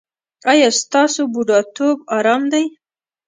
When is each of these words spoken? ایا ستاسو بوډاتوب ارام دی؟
ایا 0.51 0.69
ستاسو 0.81 1.21
بوډاتوب 1.33 1.97
ارام 2.17 2.41
دی؟ 2.51 2.65